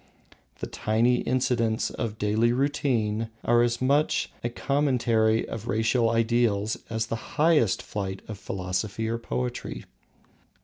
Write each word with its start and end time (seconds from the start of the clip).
The 0.61 0.65
tiny 0.65 1.17
incidents 1.17 1.91
of 1.91 2.17
daily 2.17 2.51
routine 2.53 3.29
are 3.45 3.61
as 3.61 3.79
much 3.79 4.31
a 4.43 4.49
commentary 4.49 5.47
of 5.47 5.67
racial 5.67 6.09
ideals 6.09 6.75
as 6.89 7.05
the 7.05 7.37
highest 7.37 7.83
flight 7.83 8.23
of 8.27 8.39
philosophy 8.39 9.07
or 9.07 9.19
poetry. 9.19 9.85